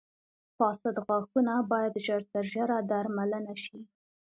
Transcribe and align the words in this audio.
•فاسد 0.57 0.95
غاښونه 1.05 1.53
باید 1.71 1.93
ژر 2.05 2.21
تر 2.31 2.43
ژره 2.53 2.77
درملنه 2.91 3.55
شي. 3.63 3.79